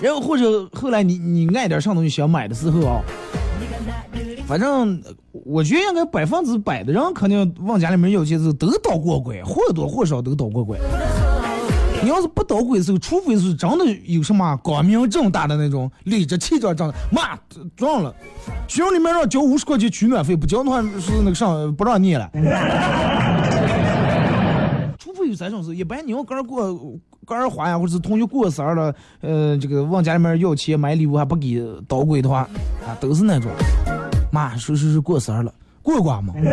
[0.02, 3.02] 然后或者后来你你爱点啥东西想买的时候啊，
[4.46, 5.02] 反正
[5.32, 10.78] 我觉得应该百分之百的人肯定往家里面要钱时候都捣过鬼，或多或少都捣过鬼。
[12.04, 17.40] 你要是不捣鬼的时候，除非是真的有什么光明正大的那种理直气壮，真的妈
[17.78, 18.14] 撞了，
[18.68, 22.30] 学校里面让交五十块钱取暖费，不交的话是那个上不让念了。
[25.00, 26.78] 除非有这种事，一般你要个人过
[27.26, 32.40] 个人花呀，或者是同学过生日了，呃，这个往家里面要钱买礼物还不给捣鬼的话，
[32.86, 33.50] 啊，都是那种，
[34.34, 35.54] 妈说说是过生日了，
[35.84, 36.34] 过过嘛。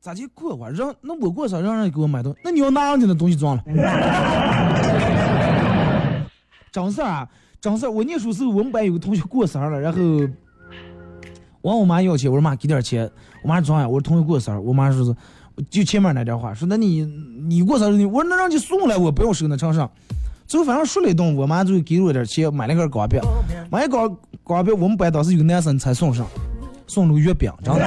[0.00, 0.70] 咋就过过？
[0.70, 3.64] 让那我过生日让人给我买东西，那你要拿人家的东西装了。
[6.70, 7.28] 真事儿啊，
[7.60, 7.90] 真事儿。
[7.90, 9.98] 我念书时候，我们班有个同学过生日了，然后
[11.62, 13.10] 问我妈要钱，我说妈给点钱。
[13.42, 15.12] 我妈装呀，我说同学过生日，我妈说是
[15.68, 17.04] 就前面那点话，说那你
[17.48, 19.90] 你过生日，我说那让你送来，我不要收那成上。
[20.46, 23.18] 最后反正说了一顿，我妈就给了我点钱，买了根钢笔，
[23.68, 24.00] 买一根
[24.46, 26.24] 钢笔，我们班当时有个男生才送上，
[26.86, 27.80] 送了个月饼，真的。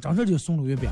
[0.00, 0.90] 当时就送了月饼，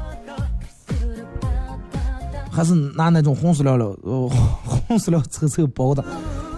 [2.53, 4.29] 还是拿那种红塑料的，呃，
[4.65, 6.05] 红塑料凑凑包的，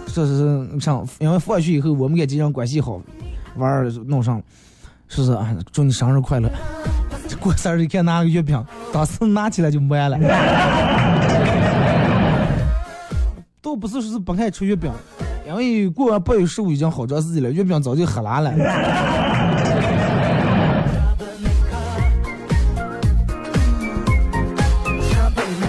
[0.07, 3.01] 说是像，因为放学以后我们跟几人关系好，
[3.55, 4.39] 玩儿弄上，
[5.07, 6.47] 说是啊，祝你生日快乐。
[7.39, 8.63] 过生日一看拿个月饼，
[8.93, 10.19] 当时拿起来就没了。
[13.61, 14.91] 倒不是说是不爱吃月饼，
[15.49, 18.51] 因为过完八月十五已经好长时间了，月饼早就喝烂了。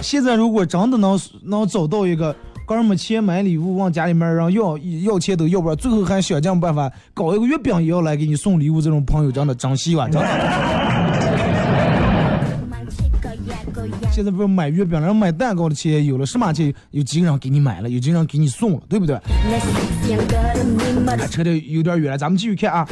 [0.03, 2.35] 现在如果真的能能找到一个
[2.66, 10.80] 哥儿没钱买礼物，往家里面让要要钱都要不了，最后还想尽办法搞一个月饼也要来给你送礼物，这种朋友真的珍惜吧，真的。
[14.12, 19.16] 现在不是买月饼了，然后买蛋糕的钱有了，什么钱有几个人给你买了，有几个人给你送了，对不对？
[21.06, 22.88] 哎，扯的有点远了，咱们继续看啊。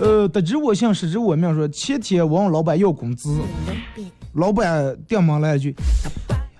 [0.00, 3.38] 呃，得知我姓，失之我命，说前天我问老板要工资，
[4.34, 5.74] 老板顶门来一句：“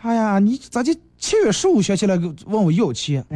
[0.02, 3.24] 哎呀，你咋就七月十五想起来给问我要钱？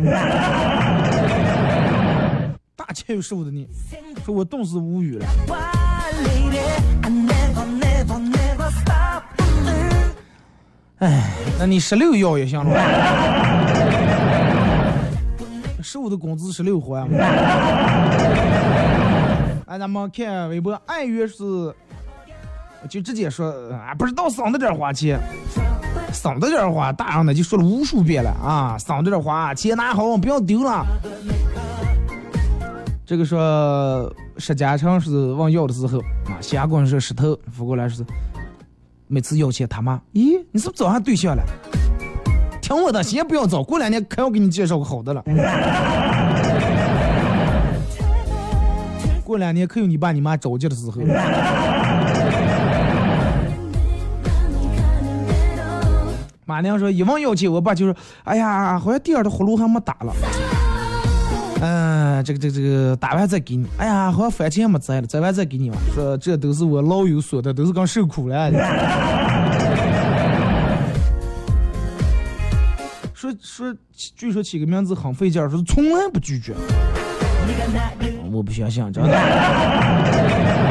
[2.76, 3.66] 大七月十五的你，
[4.24, 5.26] 说我顿时无语了。
[10.98, 12.70] 哎，那你十六要也行了。
[15.82, 17.06] 十五的工资十六还。
[19.66, 21.36] 哎，咱们看微博，爱月是，
[22.88, 25.20] 就直接说啊，不知道省着点花钱，
[26.12, 30.86] 省着点花，大人呢就说了无数遍了啊，省着点花，钱拿好，不要丢了。
[33.04, 38.02] 这个说石家昌是问要的时候啊，下关是石头，扶过来是。
[39.08, 41.42] 每次要钱，他妈，咦，你是不是找上对象了？
[42.60, 45.22] 听我的，先不要找，过两年可要给你介绍个好的了。
[49.22, 51.00] 过两年可有你爸你妈着急的时候。
[56.44, 57.94] 马娘说一问要钱，我爸就说，
[58.24, 60.12] 哎呀，好像第二的葫芦还没打了。
[62.22, 63.66] 这个这个这个打完再给你。
[63.78, 65.76] 哎呀，好像饭钱没摘了，摘完再给你嘛。
[65.94, 68.50] 说这都是我老有所得，都是刚受苦了。
[73.14, 76.54] 说说，据说起个名字很费劲，说从来不拒绝。
[78.30, 80.65] 我不相信，真的。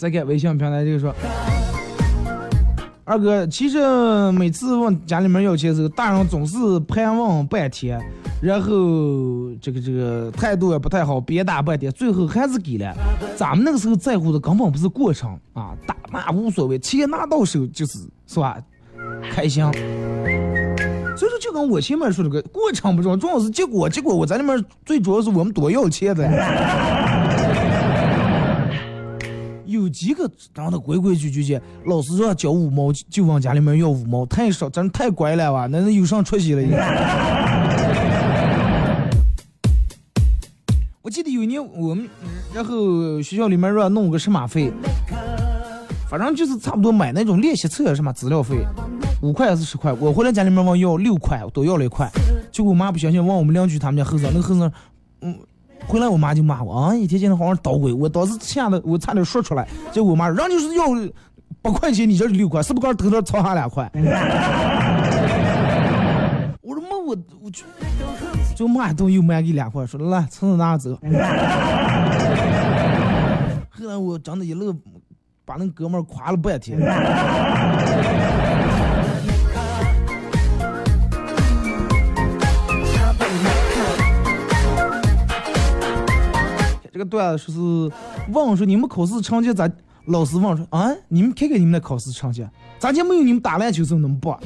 [0.00, 1.14] 再看微信平台，就说，
[3.04, 3.78] 二哥，其实
[4.32, 6.56] 每次问家里面要钱的时候，大人总是
[6.88, 8.00] 盘问半天，
[8.40, 8.70] 然后
[9.60, 12.96] 这个这个态度也不太好，憋打半天，最后还是给了。
[13.36, 18.56] 咱们那个时候在乎的根本不是过程啊，打骂无所谓，钱拿到手就是是吧？
[19.30, 19.62] 开心。
[21.14, 23.86] 所以说，就跟我前面说的个过程不重要，重要是结果。
[23.86, 26.26] 结果我在里面最主要是我们多要钱的。
[29.80, 35.66] 有几个长得规规矩矩的，老师说交五毛就往家里面要五毛，太少，真太乖了哇！
[35.66, 36.62] 那那有上出息了。
[41.02, 42.08] 我记得有一年我们，
[42.54, 44.70] 然后学校里面让弄个什么费，
[46.08, 48.64] 反正就是差不多买那种练习册什么资料费，
[49.22, 52.08] 五块还是十块，我回来家里面问要六块，多要了一块，
[52.52, 54.70] 结果我妈不相信，问我们邻居他们家后生，那个后生，
[55.22, 55.36] 嗯。
[55.86, 59.66] 回来我妈就骂我啊，一天天的好像捣鬼，我当时吓得我差点说出来。
[59.92, 60.84] 结果我妈人就是要
[61.62, 63.90] 八块钱，你这是六块，是不是刚偷偷藏下两块？
[66.62, 67.64] 我说妈，我我就
[68.54, 70.96] 就骂都又卖给两块，说来趁着拿走。
[73.70, 74.72] 后来我真的一路
[75.44, 76.78] 把那哥们夸了半天。
[87.00, 87.92] 个段子说是
[88.32, 89.68] 问说你们考试成绩咋？
[90.06, 92.44] 老师问说啊，你们看看你们的考试成绩，
[92.78, 94.38] 咋就没有你们打篮球时候那么棒？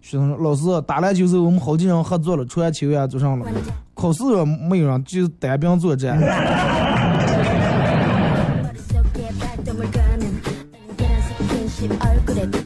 [0.00, 3.46] 学生说老师打篮球时候我们好几人合作了，传球呀做上了，
[3.94, 4.22] 考试
[4.68, 6.20] 没有人，就单兵作战。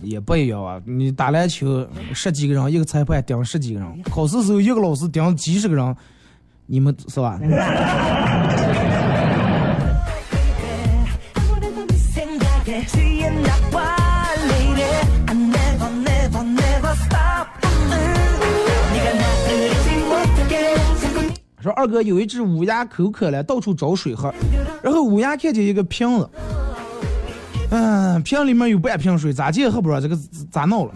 [0.03, 0.81] 也不一样啊！
[0.85, 5.97] 你打篮球十几个人，一个裁判顶十几个人；考试时候一个老师顶几十个人。
[6.71, 7.41] 你们是吧？
[21.63, 24.33] 说二哥有一只乌鸦口渴了，到处找水喝，
[24.83, 26.31] 然后乌鸦看见一个瓶子，
[27.71, 30.17] 嗯，瓶里面有半瓶水，咋接喝不着，这个
[30.51, 30.93] 咋闹了？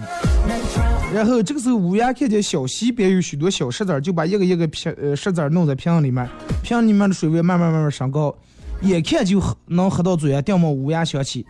[1.13, 6.27] 然后这个时候乌鸦看见小溪边有许多小石子儿，就把一个一个瓶呃石子儿弄在瓶里面，
[6.63, 8.35] 瓶里面的水位慢慢慢慢升高，
[8.81, 11.45] 眼看就喝能喝到嘴啊，掉毛乌鸦想起，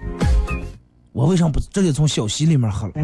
[1.12, 2.92] 我为啥不直接从小溪里面喝了？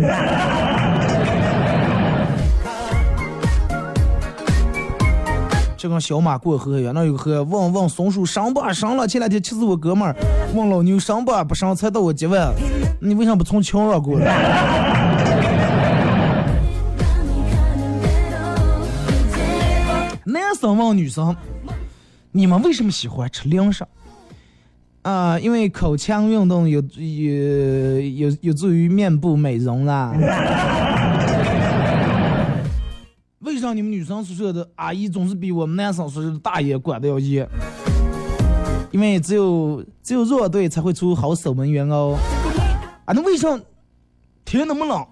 [5.76, 9.06] 就跟小马过河一样，那有个河问问松鼠上不上了？
[9.06, 10.16] 前两天气死我哥们儿，
[10.52, 12.36] 问老牛上不不上才到我结尾，
[13.00, 14.97] 你为啥不从桥上过来？
[20.60, 21.36] 生问女生，
[22.32, 23.86] 你们为什么喜欢吃零食？
[25.02, 30.12] 啊、因为口腔运动有有有有助于面部美容啦。
[33.38, 37.48] 为啥你们女生宿舍的阿姨总是比我们男生宿舍的大爷管得要严？
[38.90, 42.18] 因为只有只有弱队才会出好守门员哦。
[43.04, 43.48] 啊，那为啥
[44.44, 45.06] 天那么冷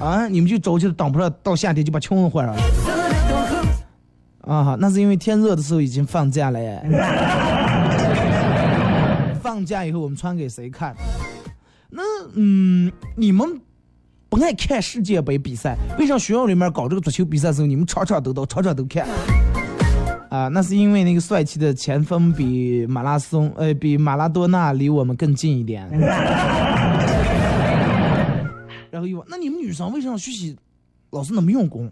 [0.00, 0.26] 啊？
[0.26, 2.62] 你们就着急的挡不上，到夏天就把裙子换上了。
[4.46, 6.84] 啊，那是因为天热的时候已经放假了耶。
[9.42, 10.94] 放假以后我们穿给谁看？
[11.90, 12.02] 那
[12.34, 13.60] 嗯，你们
[14.28, 19.06] 不爱看世界杯比赛，为啥学校里面搞这个足球比赛的时候，你们场场都到，场场都看？
[20.28, 25.88] 啊，那是因为那个帅气的前锋比马拉松，呃，比马拉多纳离我们更近一点。
[28.90, 30.56] 然后又问，那你们女生为什么学习
[31.10, 31.90] 老是那么用功？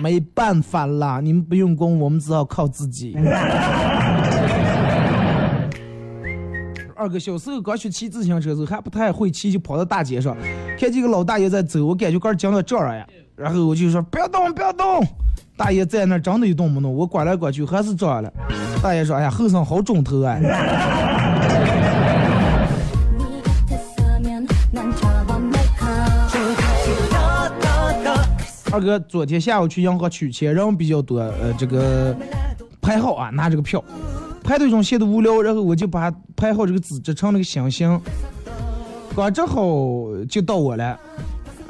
[0.00, 3.16] 没办法啦，你们不用功，我们只好靠自己。
[6.96, 10.36] 二哥小时候刚学骑自行车的时候还不太会骑，就跑到大街上，
[10.78, 15.06] 看见个老大爷在走，我感觉杆儿僵到这儿了呀，然后我就说不要动，不要动。
[15.56, 18.32] 大爷在那儿真的一动不动，我拐来拐去还是这样了。
[18.82, 20.40] 大爷说：“哎呀，后生好重头哎。
[28.72, 32.14] 二哥昨天下午去银行取钱，人比较多，呃，这个
[32.80, 33.82] 排号啊，拿这个票，
[34.44, 38.00] 排队中闲得无聊，然后我就把排号这个纸折成了个星星，
[39.16, 39.64] 刚正好
[40.28, 40.84] 就到我了，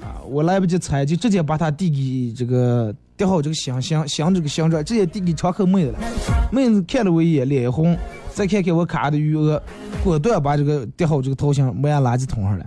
[0.03, 5.99] 啊，我来不及猜，就直接把它递给这个叠好这个星星，镶这个镶着，直接递给窗口妹子了。
[6.53, 7.97] 妹子看了我一眼，脸红，
[8.35, 9.61] 再看看我卡的余额，
[10.05, 12.67] 果断把这个叠好这个头像埋垃圾桶上了。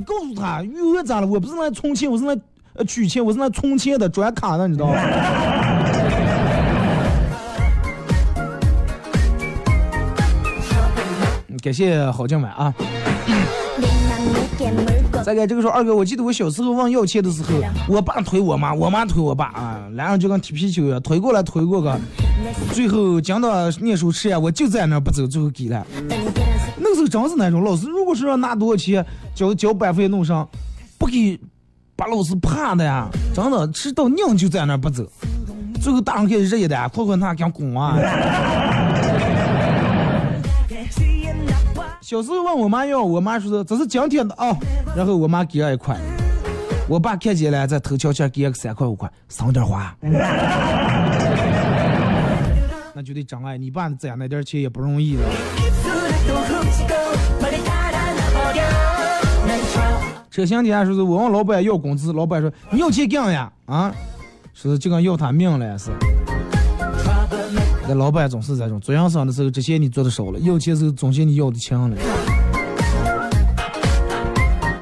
[0.00, 1.26] 你告诉他余额咋了？
[1.26, 2.34] 我不是来充钱，我是来
[2.72, 4.94] 呃取钱，我是来充钱的转卡的，你知道吗？
[11.62, 12.72] 感谢郝静晚啊！
[15.22, 17.48] 再给这个说二哥，我记得我小时候问要钱的时候，
[17.86, 22.00] 我爸推我妈，我妈推我爸啊，然后就跟踢皮球一样，推过来推过个，
[22.72, 25.86] 最后讲到念书迟延，我就在那不走，最后给了。
[26.82, 29.04] 那个时候真是那种老师，如果是要拿多少钱
[29.40, 30.46] 交交班费弄上，
[30.98, 31.40] 不给，
[31.96, 35.02] 把老师怕的呀，真的迟到娘就在那不走，
[35.80, 37.96] 最后大人开始热的，快快拿讲滚啊！
[42.02, 44.54] 小时候问我妈要，我妈说这是今天的啊，
[44.94, 45.96] 然后我妈给了一块，
[46.86, 49.96] 我爸看见了在头瞧瞧给了个三块五块，省点花。
[52.92, 55.22] 那就得真爱，你爸攒那点钱也不容易的。
[60.30, 63.92] 车厢底下说是我问老板要工资，老板说你要钱干呀啊，
[64.54, 65.90] 说是就跟要他命了是。
[67.88, 71.96] 那老板总是这种，做营生的时候这些你做的少了，要钱时候总嫌你要的强了。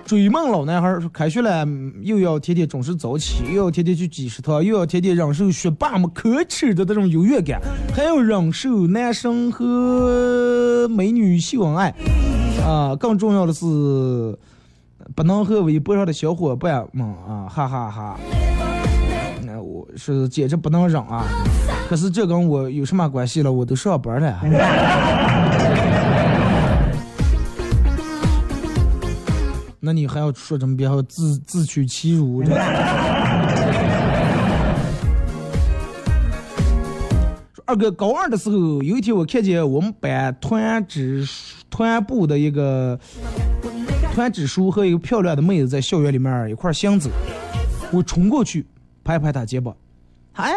[0.04, 1.66] 追梦老男孩说开学了，
[2.02, 7.58] 又要天天准时早起，又要天天去挤食堂，又要天天忍受学霸们可耻的这种优越感，
[7.94, 11.94] 还要忍受男生和美女秀恩爱，
[12.66, 13.64] 啊，更重要的是
[15.14, 18.18] 不能和微博上的小伙伴们啊，哈哈哈
[19.42, 21.24] 那我是简直不能忍啊！
[21.88, 23.50] 可是这跟我有什么关系了？
[23.50, 24.40] 我都上班了。
[29.80, 32.42] 那你还要说这么别，还要自自取其辱？
[32.42, 32.54] 这
[37.64, 41.26] 二哥高二的时候，有一天我看见我们班团支
[41.70, 42.98] 团部的一个
[44.18, 47.08] 团支书和一个漂亮的妹子在校园里面一块儿行走，
[47.92, 48.66] 我冲过去
[49.04, 49.72] 拍拍她肩膀，
[50.32, 50.52] 哎，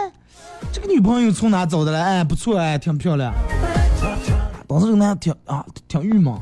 [0.71, 2.01] 这个女朋友从哪找的来？
[2.01, 3.31] 哎，不错，哎，挺漂亮。
[4.67, 6.33] 当时这个挺啊挺郁闷，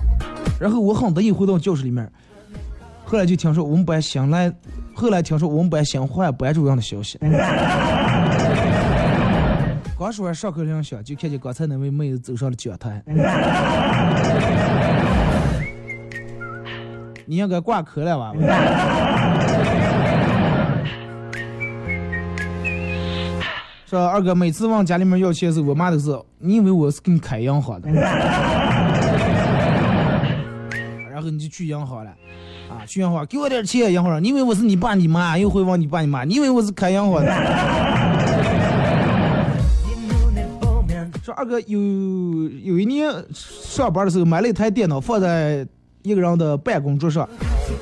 [0.61, 2.09] 然后我很得意回到教室里面，
[3.03, 4.49] 后来就听说我们班新来，
[4.93, 7.19] 后来听说我们班新换班主任的消息。
[9.99, 13.03] 刚说完上课铃响，就看见刚才那位妹子走上了讲台。
[17.29, 18.33] 你应该挂科了吧？
[23.85, 27.91] 说二哥每次往家里面要钱的时候，我妈都是，你以为我是给你开银行的？
[31.11, 32.09] 然后你就去银行了，
[32.67, 35.37] 啊，去银行给我点钱，银行说你以为我是你爸你妈？
[35.37, 37.31] 又会往你爸你妈，你以为我是开银行的？
[41.23, 41.79] 说二哥有
[42.63, 45.63] 有一年上班的时候买了一台电脑放在
[46.03, 47.27] 一个人的办公桌上，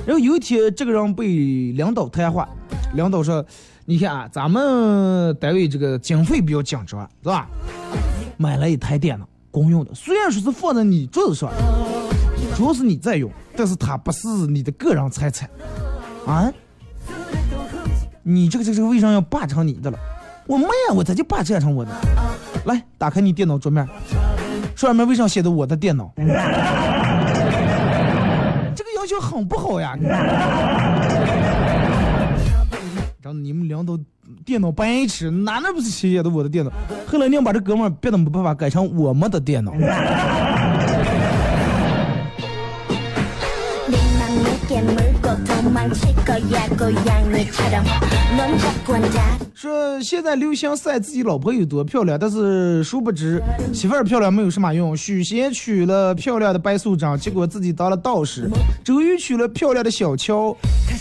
[0.05, 1.25] 然后有一天这个人被
[1.73, 2.47] 领导谈话，
[2.95, 3.45] 领导说
[3.85, 7.47] ：“你看啊，咱们单位这个经费比较紧张，是吧？
[8.37, 11.51] 买了一台电脑公用的，虽然说是放在你桌子上，
[12.55, 15.49] 主要是你在用，但是它不是你的个人财产，
[16.25, 16.51] 啊？
[18.23, 19.97] 你这个这个这个为啥要霸成你的了？
[20.47, 21.91] 我没呀，我咋就霸占成我的？
[22.65, 23.87] 来，打开你电脑桌面，
[24.75, 26.11] 上面为啥写的我的电脑？
[29.19, 29.97] 很不好呀！
[33.21, 33.97] 让你们领导
[34.45, 36.71] 电脑白痴，哪那不是写的我的电脑？
[37.05, 39.73] 后来你要把这哥们儿别的没办法改成我们的电脑。
[49.53, 53.41] 说现在流行晒自己老婆有多漂亮，但是殊不知
[53.73, 54.95] 媳妇儿漂亮没有什么用。
[54.95, 58.47] 许仙娶了漂亮的白素贞，结果自己当了道士；
[58.83, 60.55] 周瑜娶了漂亮的小乔，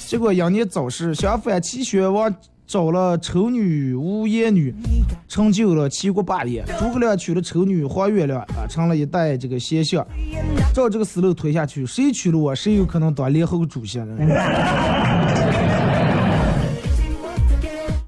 [0.07, 1.15] 结果英年早逝。
[1.15, 2.35] 相反，齐宣王
[2.67, 4.75] 找了丑女无颜女，
[5.29, 10.07] 成就了齐国霸业；诸葛亮娶了丑女黄月亮，啊，成了一代这个贤相。
[10.77, 14.15] 照这个思路推下去，谁娶了我，谁有可能当联合国主席呢？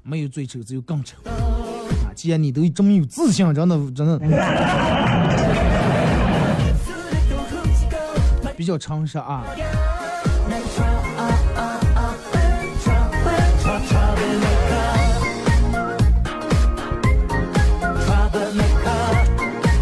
[0.03, 1.17] 没有最丑，只有更丑。
[1.25, 4.19] 啊，既然你都这么有自信，真的真的
[8.55, 9.43] 比较诚实啊。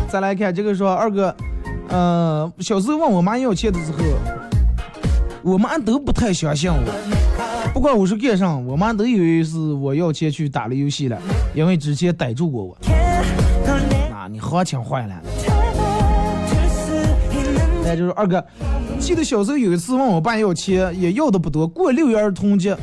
[0.07, 1.35] 再来看这个说二哥，
[1.89, 3.97] 呃，小时候问我妈要钱的时候，
[5.43, 6.79] 我妈都不太相信我。
[7.73, 11.17] 不管我是干啥，我妈都以为是我要钱去打了游戏了，
[11.53, 12.77] 因为之前逮住过我。
[14.09, 15.15] 那你行情坏了。
[17.83, 18.43] 那就是二哥，
[18.99, 22.75] 记得小时候有一次问我爸要钱，也要的不多，过六一儿童节，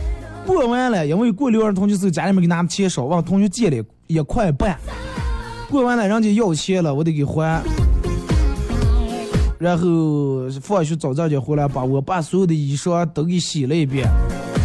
[0.46, 4.78] 过完了，因为过六一儿童节时候家里面给拿的钱少，往同学借了一块半，
[5.70, 7.62] 过完了人家要钱了，我得给还。
[9.64, 14.06] 然后放学早早就回来，把我爸所有的衣裳都给洗了一遍，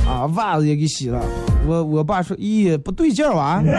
[0.05, 1.21] 啊，袜子也给洗了。
[1.65, 3.63] 我我爸说：“咦，不对劲儿哇，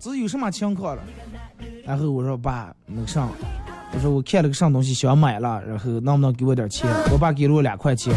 [0.00, 1.02] 这有什么情况了？”
[1.86, 3.28] 然后我说：“爸，那个啥，
[3.94, 8.12] 我说我看了个啥东西想买了，然后能不能给我点钱？”我爸给了我两块钱，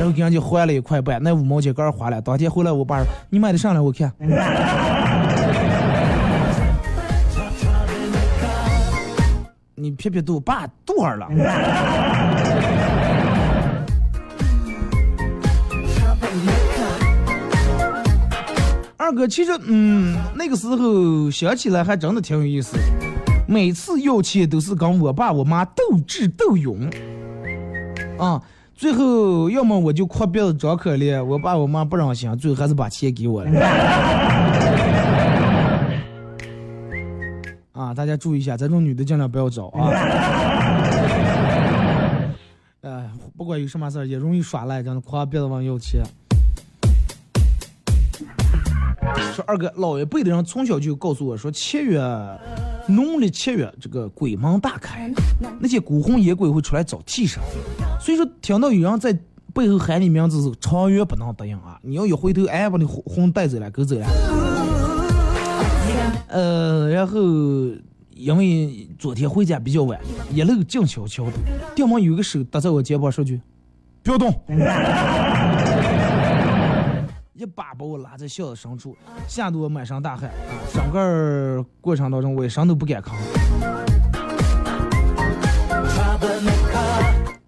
[0.00, 2.20] 然后给人家还了一块半，那五毛钱刚花了。
[2.20, 3.80] 当天回来，我爸说：“你买的啥了？
[3.80, 4.12] 我看。”
[10.02, 11.28] 撇撇肚，爸肚儿了？
[18.96, 22.76] 二哥，其实嗯，那个时候想起来还真的挺有意思。
[23.46, 26.90] 每次要钱都是跟我爸我妈斗智斗勇，
[28.18, 28.42] 啊，
[28.74, 34.51] 最后要么我就哭鼻子装可怜，我爸我妈不让心，最后还是把钱给我了。
[37.94, 39.90] 大家注意一下，这种女的尽量不要找啊。
[42.82, 46.02] 呃，不管有什么事儿，也容易耍赖，真的夸别的往要钱。
[49.34, 52.00] 说二哥，老一辈的人从小就告诉我说，七月
[52.88, 55.12] 农历七月这个鬼门大开，
[55.60, 57.40] 那些孤魂野鬼会出来找替身。
[58.00, 59.16] 所以说，听到有人在
[59.54, 61.78] 背后喊你名字，是长远不能答应啊！
[61.82, 64.06] 你要一回头，哎，把你魂魂带走了，狗走了。
[66.32, 67.20] 呃，然后
[68.14, 70.00] 因为昨天回家比较晚，
[70.32, 71.32] 一路静悄悄的，
[71.74, 73.38] 电门有个手搭在我肩膀说句
[74.02, 74.32] ：“不要动。
[77.34, 80.32] ”一把把我拉在巷子深处，吓得我满身大汗啊！
[80.72, 83.10] 整个过程当中，我一声都不敢吭。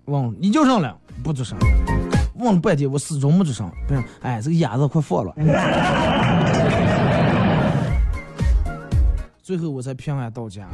[0.07, 1.57] 忘了你叫上了，不吱声。
[2.35, 3.70] 问了半天，我始终没吱声。
[3.87, 5.32] 不是，哎，这个鸭子快放了。
[9.45, 10.66] 最后我才平安到家。